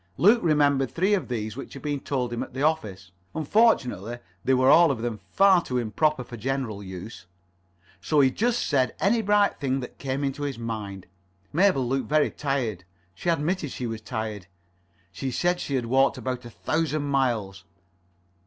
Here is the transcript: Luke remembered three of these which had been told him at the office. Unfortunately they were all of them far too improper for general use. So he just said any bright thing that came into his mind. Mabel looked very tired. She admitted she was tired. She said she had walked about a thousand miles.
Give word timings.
Luke 0.17 0.39
remembered 0.41 0.89
three 0.89 1.13
of 1.13 1.27
these 1.27 1.55
which 1.55 1.73
had 1.75 1.83
been 1.83 1.99
told 1.99 2.33
him 2.33 2.41
at 2.41 2.55
the 2.55 2.63
office. 2.63 3.11
Unfortunately 3.35 4.17
they 4.43 4.55
were 4.55 4.71
all 4.71 4.89
of 4.89 5.03
them 5.03 5.19
far 5.31 5.61
too 5.61 5.77
improper 5.77 6.23
for 6.23 6.37
general 6.37 6.81
use. 6.81 7.27
So 8.01 8.19
he 8.19 8.31
just 8.31 8.65
said 8.65 8.95
any 8.99 9.21
bright 9.21 9.59
thing 9.59 9.79
that 9.81 9.99
came 9.99 10.23
into 10.23 10.41
his 10.41 10.57
mind. 10.57 11.05
Mabel 11.53 11.87
looked 11.87 12.09
very 12.09 12.31
tired. 12.31 12.83
She 13.13 13.29
admitted 13.29 13.69
she 13.71 13.85
was 13.85 14.01
tired. 14.01 14.47
She 15.11 15.29
said 15.29 15.59
she 15.59 15.75
had 15.75 15.85
walked 15.85 16.17
about 16.17 16.45
a 16.45 16.49
thousand 16.49 17.03
miles. 17.03 17.63